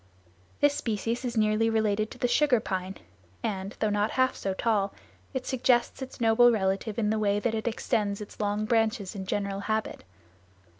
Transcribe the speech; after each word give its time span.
This 0.61 0.73
species 0.73 1.23
is 1.23 1.37
nearly 1.37 1.69
related 1.69 2.09
to 2.09 2.17
the 2.17 2.27
sugar 2.27 2.59
pine 2.59 2.97
and, 3.43 3.75
though 3.79 3.91
not 3.91 4.09
half 4.09 4.35
so 4.35 4.55
tall, 4.55 4.95
it 5.31 5.45
suggests 5.45 6.01
its 6.01 6.19
noble 6.19 6.51
relative 6.51 6.97
in 6.97 7.11
the 7.11 7.19
way 7.19 7.39
that 7.39 7.53
it 7.53 7.67
extends 7.67 8.19
its 8.19 8.39
long 8.39 8.65
branches 8.65 9.13
in 9.13 9.27
general 9.27 9.59
habit. 9.59 10.03